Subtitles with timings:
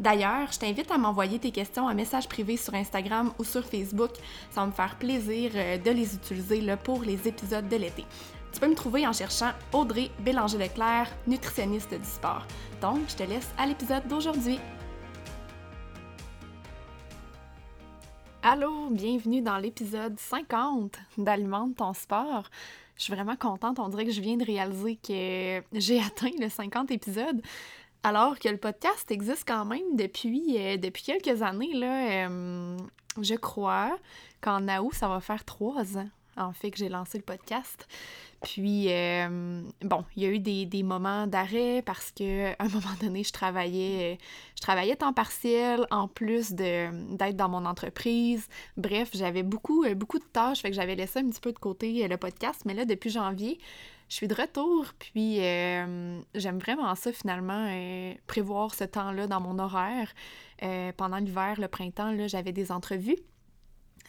[0.00, 4.12] D'ailleurs, je t'invite à m'envoyer tes questions en message privé sur Instagram ou sur Facebook.
[4.50, 8.06] Ça va me faire plaisir euh, de les utiliser pour les épisodes de l'été.
[8.50, 12.46] Tu peux me trouver en cherchant Audrey Bélanger-Leclerc, nutritionniste du sport.
[12.80, 14.58] Donc, je te laisse à l'épisode d'aujourd'hui.
[18.42, 22.44] Allô, bienvenue dans l'épisode 50 d'Alimente ton sport.
[22.96, 26.48] Je suis vraiment contente, on dirait que je viens de réaliser que j'ai atteint le
[26.48, 27.42] 50 épisode.
[28.02, 32.78] Alors que le podcast existe quand même depuis, euh, depuis quelques années, euh,
[33.20, 33.98] je crois
[34.40, 36.08] qu'en août, ça va faire trois ans,
[36.38, 37.86] en fait, que j'ai lancé le podcast.
[38.42, 43.22] Puis, euh, bon, il y a eu des, moments d'arrêt parce que un moment donné,
[43.22, 44.18] je travaillais,
[44.56, 48.48] je travaillais temps partiel en plus d'être dans mon entreprise.
[48.76, 52.08] Bref, j'avais beaucoup, beaucoup de tâches, fait que j'avais laissé un petit peu de côté
[52.08, 52.62] le podcast.
[52.64, 53.58] Mais là, depuis janvier,
[54.10, 59.40] je suis de retour, puis euh, j'aime vraiment ça finalement, euh, prévoir ce temps-là dans
[59.40, 60.12] mon horaire.
[60.64, 63.18] Euh, pendant l'hiver, le printemps, j'avais des entrevues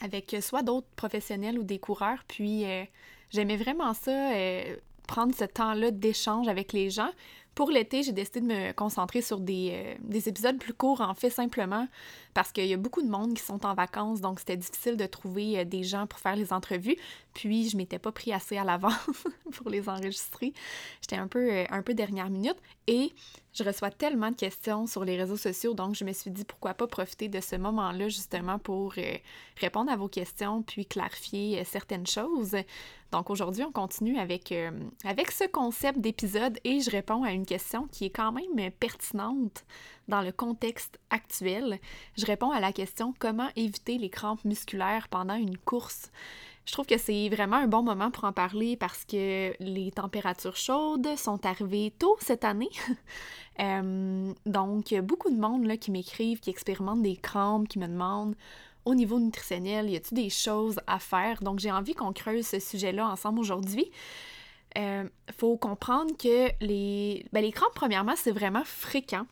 [0.02, 2.66] avec soit d'autres professionnels ou des coureurs, puis
[3.32, 4.32] j'aimais vraiment ça,
[5.08, 7.10] prendre ce temps-là d'échange avec les gens.
[7.56, 11.30] Pour l'été, j'ai décidé de me concentrer sur des, des, épisodes plus courts, en fait,
[11.30, 11.88] simplement
[12.34, 15.06] parce qu'il y a beaucoup de monde qui sont en vacances, donc c'était difficile de
[15.06, 16.98] trouver des gens pour faire les entrevues.
[17.34, 18.94] Puis je m'étais pas pris assez à l'avance
[19.54, 20.54] pour les enregistrer.
[21.02, 23.14] J'étais un peu, euh, un peu dernière minute et
[23.54, 26.74] je reçois tellement de questions sur les réseaux sociaux, donc je me suis dit pourquoi
[26.74, 29.18] pas profiter de ce moment-là justement pour euh,
[29.60, 32.56] répondre à vos questions puis clarifier euh, certaines choses.
[33.12, 34.54] Donc aujourd'hui, on continue avec,
[35.04, 39.66] avec ce concept d'épisode et je réponds à une question qui est quand même pertinente
[40.08, 41.82] dans le contexte actuel.
[42.22, 46.12] Je réponds à la question comment éviter les crampes musculaires pendant une course?
[46.68, 50.56] Je trouve que c'est vraiment un bon moment pour en parler parce que les températures
[50.56, 52.70] chaudes sont arrivées tôt cette année.
[53.60, 58.34] Euh, donc, beaucoup de monde là, qui m'écrivent, qui expérimentent des crampes, qui me demandent
[58.86, 61.44] au niveau nutritionnel, y a-t-il des choses à faire?
[61.44, 63.92] Donc, j'ai envie qu'on creuse ce sujet-là ensemble aujourd'hui.
[64.76, 65.04] Il euh,
[65.38, 69.28] faut comprendre que les, ben, les crampes, premièrement, c'est vraiment fréquent.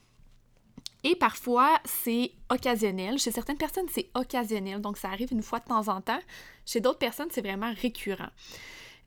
[1.03, 3.17] Et parfois, c'est occasionnel.
[3.17, 6.19] Chez certaines personnes, c'est occasionnel, donc ça arrive une fois de temps en temps.
[6.65, 8.29] Chez d'autres personnes, c'est vraiment récurrent.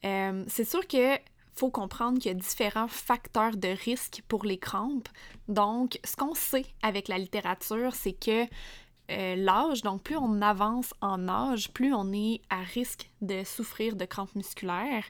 [0.04, 1.18] Euh, c'est sûr que
[1.54, 5.08] faut comprendre qu'il y a différents facteurs de risque pour les crampes.
[5.48, 8.46] Donc, ce qu'on sait avec la littérature, c'est que
[9.12, 13.94] euh, l'âge, donc plus on avance en âge, plus on est à risque de souffrir
[13.94, 15.04] de crampes musculaires.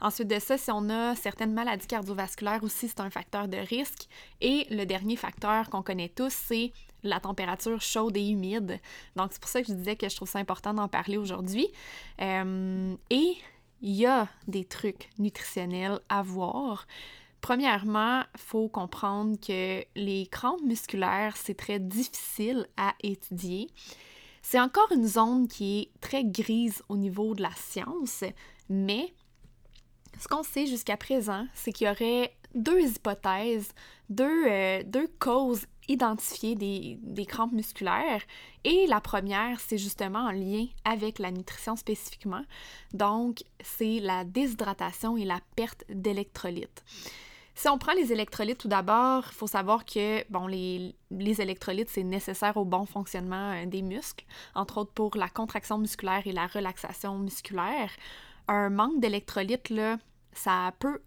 [0.00, 4.08] Ensuite de ça, si on a certaines maladies cardiovasculaires aussi, c'est un facteur de risque.
[4.40, 6.72] Et le dernier facteur qu'on connaît tous, c'est
[7.02, 8.80] la température chaude et humide.
[9.16, 11.68] Donc c'est pour ça que je disais que je trouve ça important d'en parler aujourd'hui.
[12.20, 13.36] Euh, et
[13.82, 16.86] il y a des trucs nutritionnels à voir.
[17.40, 23.70] Premièrement, il faut comprendre que les crampes musculaires, c'est très difficile à étudier.
[24.42, 28.24] C'est encore une zone qui est très grise au niveau de la science,
[28.68, 29.12] mais
[30.18, 33.72] ce qu'on sait jusqu'à présent, c'est qu'il y aurait deux hypothèses,
[34.08, 38.22] deux, euh, causes identifiées des, des, crampes musculaires.
[38.64, 42.42] Et la première, c'est justement en lien avec la nutrition spécifiquement.
[42.92, 46.84] Donc, c'est la déshydratation et la perte d'électrolytes.
[47.58, 51.88] Si on prend les électrolytes tout d'abord, il faut savoir que bon, les, les électrolytes,
[51.88, 54.24] c'est nécessaire au bon fonctionnement euh, des muscles,
[54.54, 57.90] entre autres pour la contraction musculaire et la relaxation musculaire.
[58.46, 59.98] Un manque d'électrolytes, là,
[60.32, 61.00] ça peut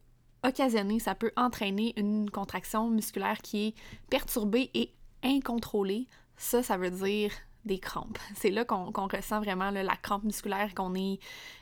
[0.43, 3.75] occasionner, ça peut entraîner une contraction musculaire qui est
[4.09, 4.91] perturbée et
[5.23, 6.05] incontrôlée.
[6.35, 7.31] Ça, ça veut dire
[7.63, 8.19] des crampes.
[8.35, 11.17] C'est là qu'on ressent vraiment la crampe musculaire, qu'on est,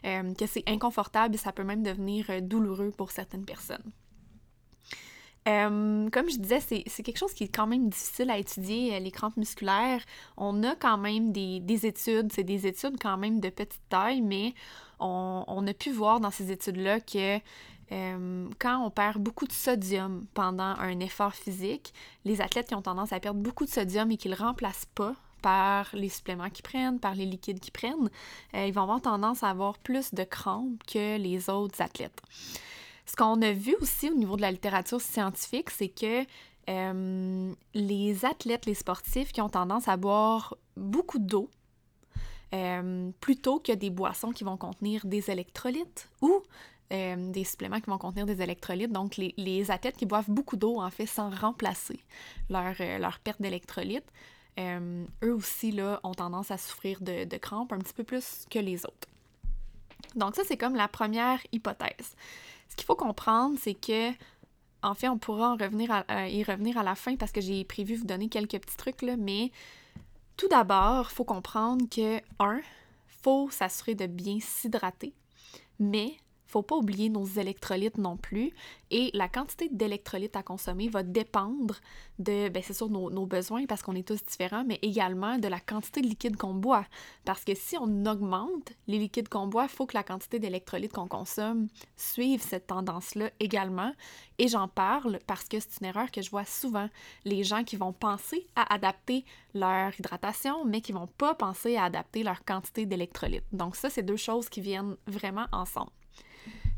[0.06, 3.92] euh, que c'est inconfortable et ça peut même devenir euh, douloureux pour certaines personnes.
[5.48, 9.00] Euh, comme je disais, c'est quelque chose qui est quand même difficile à étudier, euh,
[9.00, 10.02] les crampes musculaires.
[10.38, 14.54] On a quand même des, études, c'est des études quand même de petite taille, mais
[15.00, 17.40] on, a pu voir dans ces études-là que
[17.92, 21.94] euh, quand on perd beaucoup de sodium pendant un effort physique,
[22.26, 24.88] les athlètes qui ont tendance à perdre beaucoup de sodium et qui ne le remplacent
[24.94, 28.10] pas par les suppléments qu'ils prennent, par les liquides qu'ils prennent,
[28.54, 32.22] ils vont avoir tendance à avoir plus de crampes que les autres athlètes.
[33.10, 36.24] Ce qu'on a vu aussi au niveau de la littérature scientifique, c'est que
[36.70, 41.50] euh, les athlètes, les sportifs qui ont tendance à boire beaucoup d'eau,
[42.54, 46.44] euh, plutôt que des boissons qui vont contenir des électrolytes ou
[46.94, 48.92] euh, des suppléments qui vont contenir des électrolytes.
[48.92, 52.00] Donc, les, athlètes qui boivent beaucoup d'eau, en fait, sans remplacer
[52.52, 54.12] leur, leur perte d'électrolytes,
[54.60, 58.86] eux aussi, là, ont tendance à souffrir de crampes un petit peu plus que les
[58.86, 59.08] autres.
[60.16, 62.16] Donc, ça, c'est comme la première hypothèse.
[62.70, 64.12] Ce qu'il faut comprendre, c'est que,
[64.82, 68.06] en fait, on pourra en y revenir à la fin parce que j'ai prévu vous
[68.06, 69.52] donner quelques petits trucs, là, mais
[70.38, 72.62] tout d'abord, il faut comprendre que, un,
[73.08, 75.14] faut s'assurer de bien s'hydrater,
[75.80, 76.14] mais
[76.50, 78.52] faut pas oublier nos électrolytes non plus.
[78.90, 81.76] Et la quantité d'électrolytes à consommer va dépendre
[82.18, 85.60] de, ben c'est sûr, nos, besoins parce qu'on est tous différents, mais également de la
[85.60, 86.86] quantité de liquide qu'on boit.
[87.24, 90.94] Parce que si on augmente les liquides qu'on boit, il faut que la quantité d'électrolytes
[90.94, 93.94] qu'on consomme suive cette tendance-là également.
[94.40, 96.90] Et j'en parle parce que c'est une erreur que je vois souvent.
[97.26, 99.24] Les gens qui vont penser à adapter
[99.54, 103.46] leur hydratation, mais qui vont pas penser à adapter leur quantité d'électrolytes.
[103.52, 105.92] Donc ça, c'est deux choses qui viennent vraiment ensemble.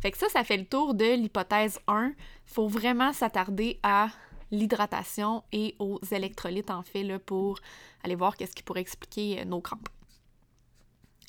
[0.01, 2.13] Fait que ça, ça fait le tour de l'hypothèse 1.
[2.45, 4.09] Faut vraiment s'attarder à
[4.49, 7.59] l'hydratation et aux électrolytes, en fait, là, pour
[8.03, 9.89] aller voir qu'est-ce qui pourrait expliquer euh, nos crampes.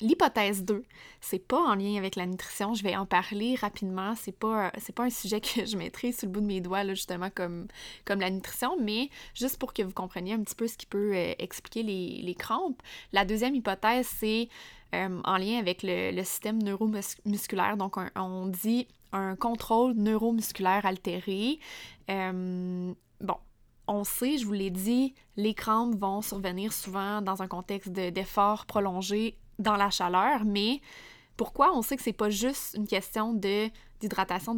[0.03, 0.83] L'hypothèse 2,
[1.21, 5.03] c'est pas en lien avec la nutrition, je vais en parler rapidement, c'est pas, pas
[5.03, 7.67] un sujet que je maîtrise sur le bout de mes doigts, là, justement, comme,
[8.03, 11.15] comme la nutrition, mais juste pour que vous compreniez un petit peu ce qui peut
[11.15, 12.81] euh, expliquer les, les, crampes.
[13.13, 14.49] La deuxième hypothèse, c'est
[14.93, 17.77] euh, en lien avec le, système neuromusculaire.
[17.77, 21.59] Donc, on, dit un contrôle neuromusculaire altéré.
[22.11, 23.37] Euh, bon,
[23.87, 28.65] on sait, je vous l'ai dit, les crampes vont survenir souvent dans un contexte d'effort
[28.65, 30.81] prolongé dans la chaleur, mais
[31.37, 34.55] pourquoi on sait que c'est pas juste une question d'hydratation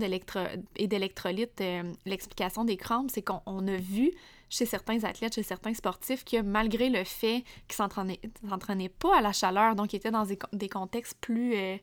[0.75, 4.12] et d'électrolytes, euh, l'explication des crampes, c'est qu'on a vu
[4.50, 9.21] chez certains athlètes, chez certains sportifs, que malgré le fait qu'ils ne s'entraînaient pas à
[9.21, 11.77] la chaleur, donc ils étaient dans des, contextes plus, euh,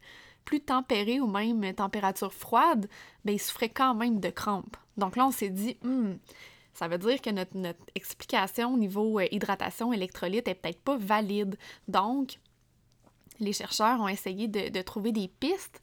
[0.45, 2.89] plus tempérés ou même température froide,
[3.25, 4.77] ben, ils souffraient quand même de crampes.
[4.97, 6.13] Donc là, on s'est dit, hmm,
[6.75, 11.57] ça veut dire que notre, explication au niveau euh, hydratation, électrolyte est peut-être pas valide.
[11.89, 12.39] Donc,
[13.43, 15.81] les chercheurs ont essayé de, trouver des pistes.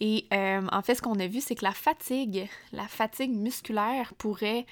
[0.00, 4.12] Et euh, en fait, ce qu'on a vu, c'est que la fatigue, la fatigue musculaire
[4.14, 4.66] pourrait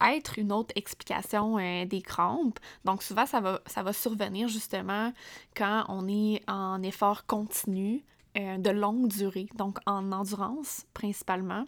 [0.00, 2.58] être une autre explication euh, des crampes.
[2.86, 5.12] Donc souvent, ça va, ça va survenir justement
[5.54, 8.02] quand on est en effort continu
[8.38, 11.64] euh, de longue durée, donc en endurance principalement.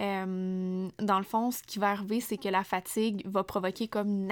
[0.00, 4.28] Dans le fond, ce qui va arriver, c'est que la fatigue va provoquer comme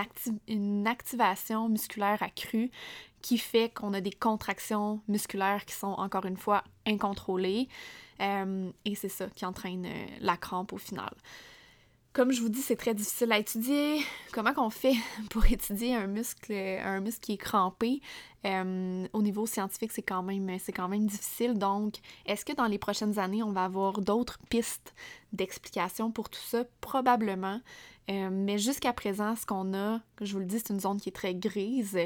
[0.47, 2.71] une activation musculaire accrue
[3.27, 7.67] qui fait qu'on a des contractions musculaires qui sont encore une fois incontrôlées.
[8.21, 9.85] et c'est ça qui entraîne
[10.21, 11.13] la crampe au final.
[12.17, 14.01] Comme je vous dis, c'est très difficile à étudier.
[14.33, 14.95] Comment qu'on fait
[15.31, 18.01] pour étudier un muscle, un muscle qui est crampé?
[18.47, 21.59] Euh, au niveau scientifique, c'est quand, même, quand même difficile.
[21.59, 24.95] Donc, est-ce que dans les prochaines années, on va avoir d'autres pistes
[25.35, 26.65] d'explication pour tout ça?
[26.81, 27.61] Probablement.
[28.11, 31.11] Euh, mais jusqu'à présent, ce qu'on a, je vous le dis, c'est une zone qui
[31.11, 31.99] est très grise.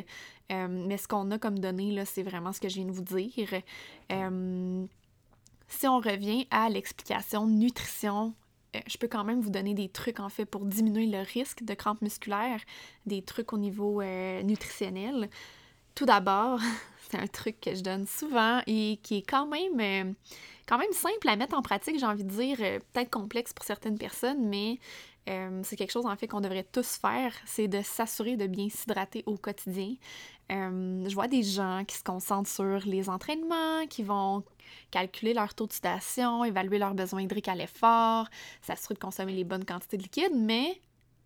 [0.50, 2.90] Euh, mais ce qu'on a comme données, là, c'est vraiment ce que je viens de
[2.90, 3.62] vous dire.
[5.68, 8.34] si on revient à l'explication nutrition
[8.86, 11.74] je peux quand même vous donner des trucs en fait pour diminuer le risque de
[11.74, 12.60] crampes musculaires,
[13.06, 15.28] des trucs au niveau euh, nutritionnel.
[15.94, 16.60] Tout d'abord,
[17.10, 20.12] c'est un truc que je donne souvent et qui est quand même, euh,
[20.66, 22.56] quand même simple à mettre en pratique, j'ai envie de dire,
[22.92, 24.78] peut-être complexe pour certaines personnes, mais
[25.26, 29.22] c'est quelque chose en fait qu'on devrait tous faire, c'est de s'assurer de bien s'hydrater
[29.26, 29.94] au quotidien.
[30.48, 34.42] je vois des gens qui se concentrent sur les entraînements, qui vont
[34.90, 38.28] calculer leur taux de sudation, évaluer leurs besoins hydriques à l'effort,
[38.62, 40.80] s'assurer de consommer les bonnes quantités de liquide, mais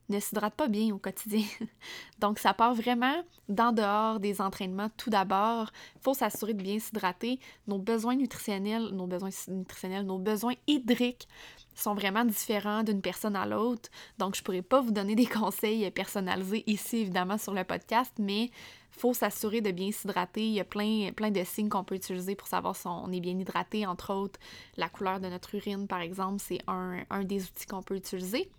[0.09, 1.45] ne s'hydrate pas bien au quotidien.
[2.19, 5.71] Donc, ça part vraiment d'en dehors des entraînements tout d'abord.
[5.97, 7.39] Il faut s'assurer de bien s'hydrater.
[7.67, 11.29] Nos besoins nutritionnels, nos besoins nutritionnels, nos besoins hydriques
[11.75, 13.91] sont vraiment différents d'une personne à l'autre.
[14.19, 18.51] Donc, je pourrais pas vous donner des conseils personnalisés ici, évidemment, sur le podcast, mais
[18.91, 20.47] faut s'assurer de bien s'hydrater.
[20.47, 23.21] Il y a plein, plein de signes qu'on peut utiliser pour savoir si on est
[23.21, 23.87] bien hydraté.
[23.87, 24.39] Entre autres,
[24.77, 28.51] la couleur de notre urine, par exemple, c'est un, un des outils qu'on peut utiliser.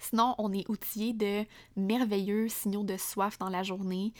[0.00, 1.44] Sinon, on est outillé de
[1.76, 4.12] merveilleux signaux de soif dans la journée.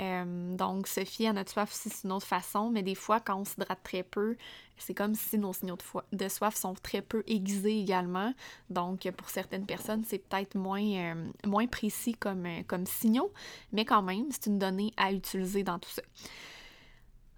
[0.00, 3.20] Euh, donc, se fier à notre soif aussi, c'est une autre façon, mais des fois,
[3.20, 4.36] quand on s'hydrate très peu,
[4.78, 5.76] c'est comme si nos signaux
[6.12, 8.32] de, soif sont très peu aiguisés également.
[8.70, 13.30] Donc, pour certaines personnes, c'est peut-être moins, euh, moins précis comme, euh, comme signaux,
[13.72, 16.02] mais quand même, c'est une donnée à utiliser dans tout ça.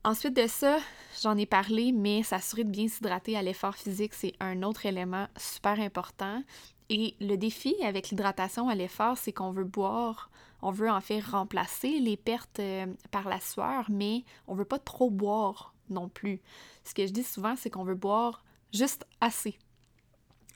[0.04, 0.78] Ensuite de ça,
[1.22, 5.28] j'en ai parlé, mais s'assurer de bien s'hydrater à l'effort physique, c'est un autre élément
[5.36, 6.42] super important.
[6.90, 10.30] Et le défi avec l'hydratation à l'effort, c'est qu'on veut boire,
[10.62, 14.78] on veut en fait remplacer les pertes euh, par la sueur, mais on veut pas
[14.78, 16.40] trop boire non plus.
[16.84, 19.58] Ce que je dis souvent, c'est qu'on veut boire juste assez.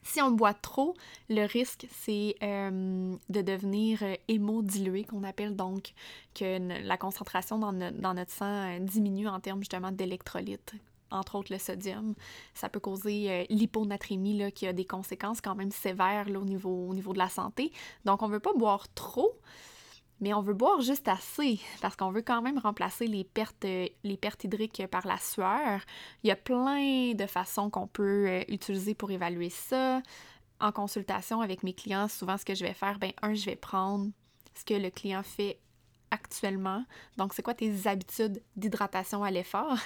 [0.02, 0.94] Si on boit trop,
[1.28, 5.92] le risque, c'est euh, de devenir euh, hémodilué, qu'on appelle donc
[6.34, 10.74] que la concentration dans, dans notre sang diminue en termes justement d'électrolytes,
[11.10, 12.14] entre autres le sodium.
[12.54, 16.94] Ça peut causer euh, l'hyponatrémie qui a des conséquences quand même sévères au, niveau, au
[16.94, 17.72] niveau de la santé.
[18.04, 19.38] Donc on ne veut pas boire trop,
[20.20, 23.86] mais on veut boire juste assez parce qu'on veut quand même remplacer les pertes, euh,
[24.02, 25.80] les pertes hydriques par la sueur.
[26.22, 30.02] Il y a plein de façons qu'on peut euh, utiliser pour évaluer ça.
[30.58, 33.56] En consultation avec mes clients, souvent ce que je vais faire, ben un, je vais
[33.56, 34.10] prendre
[34.54, 35.58] ce que le client fait
[36.10, 36.84] actuellement.
[37.16, 39.76] Donc, c'est quoi tes habitudes d'hydratation à l'effort?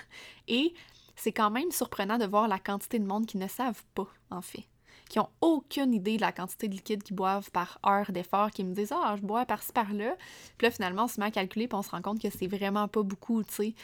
[0.48, 0.74] Et
[1.20, 4.40] c'est quand même surprenant de voir la quantité de monde qui ne savent pas, en
[4.40, 4.64] fait.
[5.10, 8.64] Qui ont aucune idée de la quantité de liquide qu'ils boivent par heure d'effort, qui
[8.64, 10.16] me disent Ah, je bois par-ci par-là.
[10.56, 12.46] Puis là, finalement, on se met à calculer, puis on se rend compte que c'est
[12.46, 13.74] vraiment pas beaucoup, tu sais.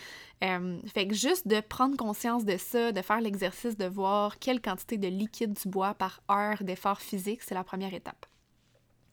[0.45, 4.63] Euh, fait que juste de prendre conscience de ça, de faire l'exercice de voir quelle
[4.63, 8.25] quantité de liquide tu bois par heure d'effort physique, c'est la première étape.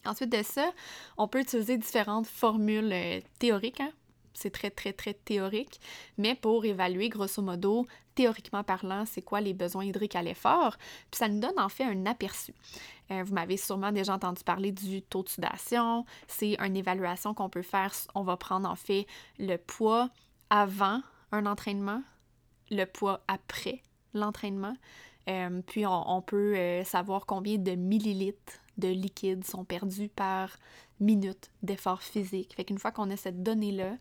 [0.06, 0.72] Ensuite de ça,
[1.18, 3.92] on peut utiliser différentes formules euh, théoriques hein,
[4.34, 5.80] c'est très, très, très théorique,
[6.18, 7.86] mais pour évaluer, grosso modo,
[8.16, 10.78] théoriquement parlant, c'est quoi les besoins hydriques à l'effort.
[11.12, 12.54] Puis ça nous donne en fait un aperçu.
[13.12, 16.06] Euh, vous m'avez sûrement déjà entendu parler du taux de sudation.
[16.28, 17.94] C'est une évaluation qu'on peut faire.
[18.16, 19.08] On va prendre en fait
[19.40, 20.10] le poids
[20.50, 22.02] avant un entraînement,
[22.70, 23.82] le poids après
[24.14, 24.76] l'entraînement.
[25.30, 30.58] Euh, puis on, peut euh, savoir combien de millilitres de liquide sont perdus par
[31.00, 32.54] minute d'effort physique.
[32.56, 33.98] Fait qu'une fois qu'on a cette donnée-là,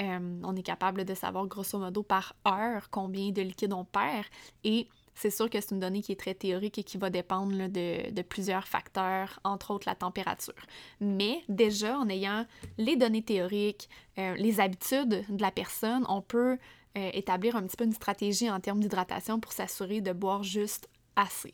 [0.00, 4.26] euh, on est capable de savoir grosso modo par heure combien de liquide on perd.
[4.64, 7.68] Et c'est sûr que c'est une donnée qui est très théorique et qui va dépendre
[7.68, 10.54] de, plusieurs facteurs, entre autres la température.
[11.00, 12.46] Mais déjà, en ayant
[12.78, 13.88] les données théoriques,
[14.18, 16.58] euh, les habitudes de la personne, on peut
[16.96, 20.88] euh, établir un petit peu une stratégie en termes d'hydratation pour s'assurer de boire juste
[21.16, 21.52] assez.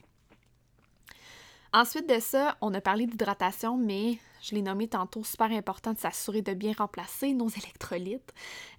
[1.72, 5.98] Ensuite de ça, on a parlé d'hydratation, mais je l'ai nommé tantôt, super important de
[5.98, 8.32] s'assurer de bien remplacer nos électrolytes.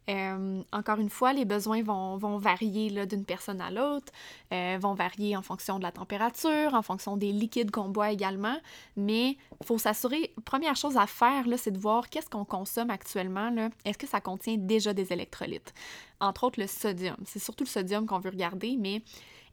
[0.10, 4.12] Euh, encore une fois, les besoins vont, varier d'une personne à l'autre,
[4.52, 8.58] euh, vont varier en fonction de la température, en fonction des liquides qu'on boit également,
[8.98, 13.70] mais il faut s'assurer, première chose à faire, c'est de voir qu'est-ce qu'on consomme actuellement.
[13.86, 15.76] Est-ce que ça contient déjà des électrolytes?
[16.20, 17.18] Entre autres, le sodium.
[17.26, 19.04] C'est surtout le sodium qu'on veut regarder, mais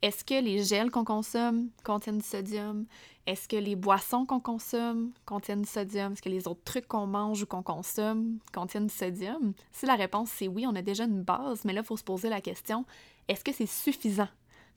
[0.03, 2.87] est-ce que les gels qu'on consomme contiennent du sodium?
[3.27, 6.13] Est-ce que les boissons qu'on consomme contiennent du sodium?
[6.13, 9.53] Est-ce que les autres trucs qu'on mange ou qu'on consomme contiennent du sodium?
[9.73, 12.05] Si la réponse c'est oui, on a déjà une base, mais là, il faut se
[12.05, 12.85] poser la question,
[13.29, 14.29] est-ce que c'est suffisant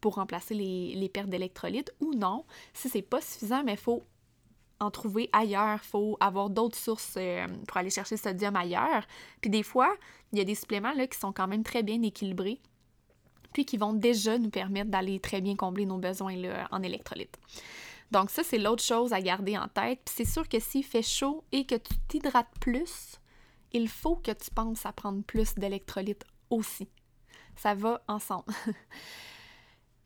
[0.01, 2.45] pour remplacer les, pertes d'électrolytes ou non?
[2.73, 4.03] Si c'est pas suffisant, mais il faut
[4.79, 9.05] en trouver ailleurs, faut avoir d'autres sources euh, pour aller chercher le sodium ailleurs.
[9.41, 9.93] Puis des fois,
[10.31, 12.61] il y a des suppléments qui sont quand même très bien équilibrés,
[13.53, 16.35] puis qui vont déjà nous permettre d'aller très bien combler nos besoins
[16.71, 17.37] en électrolytes.
[18.11, 19.99] Donc ça, c'est l'autre chose à garder en tête.
[20.05, 23.19] Puis c'est sûr que s'il fait chaud et que tu t'hydrates plus,
[23.71, 26.87] il faut que tu penses à prendre plus d'électrolytes aussi.
[27.55, 28.53] Ça va ensemble.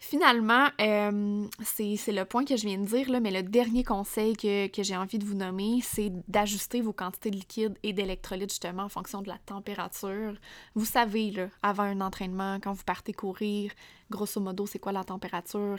[0.06, 4.36] Finalement, euh, c'est le point que je viens de dire, là, mais le dernier conseil
[4.36, 8.84] que, j'ai envie de vous nommer, c'est d'ajuster vos quantités de liquide et d'électrolytes justement
[8.84, 10.34] en fonction de la température.
[10.76, 13.72] Vous savez, là, avant un entraînement, quand vous partez courir,
[14.12, 15.78] grosso modo, c'est quoi la température,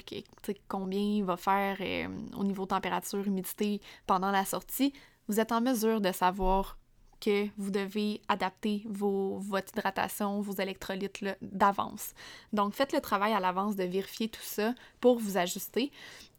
[0.69, 4.95] combien il va faire euh, au niveau température, humidité pendant la sortie.
[5.29, 6.79] Vous êtes en mesure de savoir
[7.21, 12.15] que vous devez adapter votre hydratation, vos électrolytes d'avance.
[12.53, 15.91] Donc, faites le travail à l'avance de vérifier tout ça pour vous ajuster.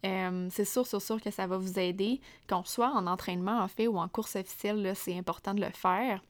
[0.05, 2.21] Euh, c'est sûr, sûr, sûr que ça va vous aider.
[2.47, 6.21] Qu'on soit en entraînement, en fait, ou en course officielle, c'est important de le faire.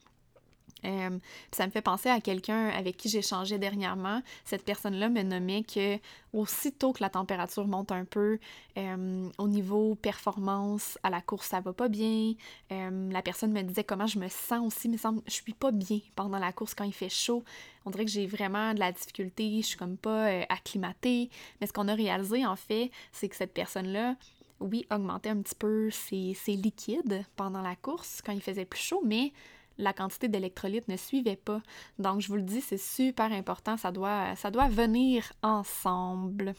[0.84, 1.18] Euh,
[1.52, 4.22] ça me fait penser à quelqu'un avec qui changé dernièrement.
[4.44, 5.98] Cette personne-là me nommait que
[6.32, 8.38] aussitôt que la température monte un peu,
[8.76, 12.34] euh, au niveau performance à la course, ça va pas bien.
[12.72, 15.70] Euh, la personne me disait comment je me sens aussi, mais semble je suis pas
[15.70, 17.42] bien pendant la course quand il fait chaud.
[17.84, 21.30] On dirait que j'ai vraiment de la difficulté, je suis comme pas acclimatée.
[21.60, 24.16] Mais ce qu'on a réalisé en fait, c'est que cette personne-là,
[24.60, 28.80] oui, augmentait un petit peu ses, ses liquides pendant la course quand il faisait plus
[28.80, 29.32] chaud, mais
[29.78, 31.60] la quantité d'électrolytes ne suivait pas.
[31.98, 34.34] Donc, je vous le dis, c'est super important, ça doit,
[34.68, 36.54] venir ensemble.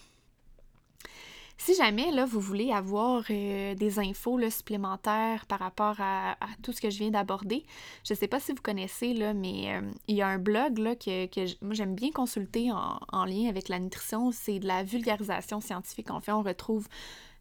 [1.60, 6.80] Si jamais là, vous voulez avoir euh, des infos supplémentaires par rapport à, tout ce
[6.80, 7.66] que je viens d'aborder,
[8.06, 10.78] je ne sais pas si vous connaissez, là, mais euh, il y a un blog
[10.78, 14.68] là, que, que moi j'aime bien consulter en, en, lien avec la nutrition, c'est de
[14.68, 16.12] la vulgarisation scientifique.
[16.12, 16.88] En fait, on retrouve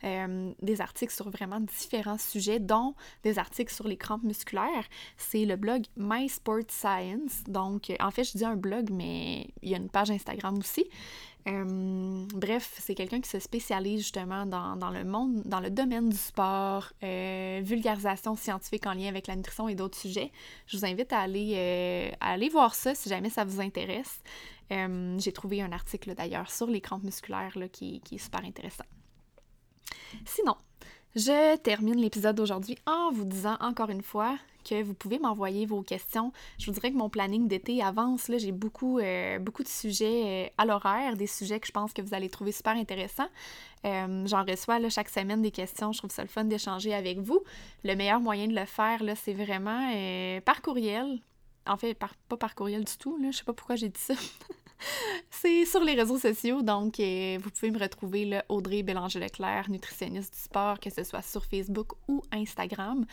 [0.06, 2.94] euh, des articles sur vraiment différents sujets, dont
[3.24, 4.84] des articles sur les crampes musculaires.
[5.16, 7.42] C'est le blog My Sport Science.
[7.48, 10.86] Donc, en fait, je dis un blog, mais il y a une page Instagram aussi.
[11.48, 16.16] Euh, bref, c'est quelqu'un qui se spécialise justement dans, le monde, dans le domaine du
[16.16, 20.32] sport, euh, vulgarisation scientifique en lien avec la nutrition et d'autres sujets.
[20.66, 24.20] Je vous invite à aller, aller voir ça si jamais ça vous intéresse.
[24.70, 28.84] J'ai trouvé un article d'ailleurs sur les crampes musculaires là, qui est super intéressant.
[30.24, 30.56] Sinon,
[31.14, 34.36] je termine l'épisode d'aujourd'hui en vous disant encore une fois
[34.68, 36.32] que vous pouvez m'envoyer vos questions.
[36.58, 38.30] Je vous dirais que mon planning d'été avance.
[38.36, 42.02] J'ai beaucoup, euh, beaucoup de sujets euh, à l'horaire, des sujets que je pense que
[42.02, 43.28] vous allez trouver super intéressants.
[43.84, 45.92] Euh, j'en reçois chaque semaine des questions.
[45.92, 47.42] Je trouve ça le fun d'échanger avec vous.
[47.84, 49.90] Le meilleur moyen de le faire, c'est vraiment
[50.44, 51.20] par courriel.
[51.66, 53.16] En fait, pas par courriel du tout.
[53.18, 53.30] Là.
[53.30, 54.14] Je sais pas pourquoi j'ai dit ça.
[55.30, 60.34] c'est sur les réseaux sociaux, donc euh, vous pouvez me retrouver là, Audrey Bélanger-Leclerc, nutritionniste
[60.34, 63.04] du sport, que ce soit sur Facebook ou Instagram.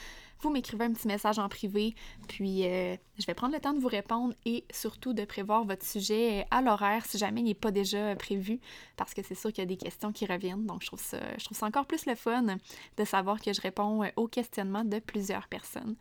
[0.42, 1.96] Vous m'écrivez un petit message en privé,
[2.28, 5.86] puis euh, je vais prendre le temps de vous répondre et surtout de prévoir votre
[5.86, 8.60] sujet euh, à l'horaire si jamais il n'est pas déjà prévu,
[8.98, 11.02] parce que c'est sûr qu'il y a des questions qui reviennent, donc je trouve,
[11.38, 12.44] je trouve ça encore plus le fun
[12.98, 15.96] de savoir que je réponds aux questionnements de plusieurs personnes.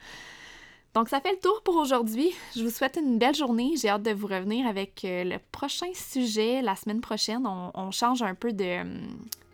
[0.94, 2.32] Donc, ça fait le tour pour aujourd'hui.
[2.54, 3.74] Je vous souhaite une belle journée.
[3.80, 7.46] J'ai hâte de vous revenir avec euh, le prochain sujet la semaine prochaine.
[7.46, 8.84] On, change un peu de,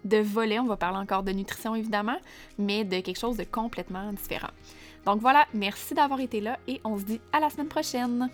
[0.04, 0.58] de volet.
[0.58, 2.18] On va parler encore de nutrition, évidemment,
[2.58, 4.50] mais de quelque chose de complètement différent.
[5.06, 8.28] Donc voilà, merci d'avoir été là et on se dit à la semaine prochaine.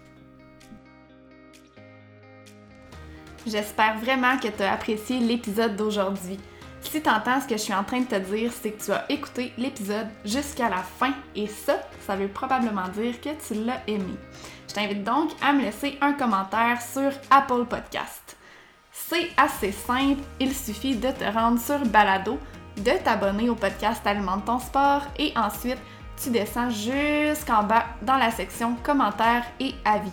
[3.46, 6.38] J'espère vraiment que tu as apprécié l'épisode d'aujourd'hui.
[6.90, 8.92] Si tu entends ce que je suis en train de te dire, c'est que tu
[8.92, 13.82] as écouté l'épisode jusqu'à la fin et ça, ça veut probablement dire que tu l'as
[13.88, 14.14] aimé.
[14.68, 18.36] Je t'invite donc à me laisser un commentaire sur Apple Podcast.
[18.92, 22.38] C'est assez simple, il suffit de te rendre sur Balado,
[22.76, 25.78] de t'abonner au podcast Alimente ton sport et ensuite
[26.22, 30.12] tu descends jusqu'en bas dans la section commentaires et avis.